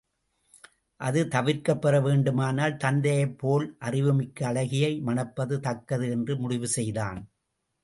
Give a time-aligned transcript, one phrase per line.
[0.99, 7.21] அது தவிர்க்கப்பெற வேண்டுமானால் தத்தையைப் போல் அறிவுமிக்க அழகியை மணப்பது தக்கது என்று முடிவு செய்தான்.